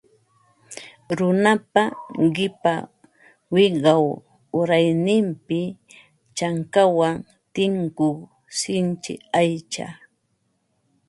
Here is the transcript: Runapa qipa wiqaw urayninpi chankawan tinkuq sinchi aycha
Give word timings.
Runapa 1.17 1.83
qipa 2.35 2.73
wiqaw 3.55 4.03
urayninpi 4.59 5.59
chankawan 6.37 7.15
tinkuq 7.53 8.17
sinchi 8.59 9.13
aycha 9.41 9.87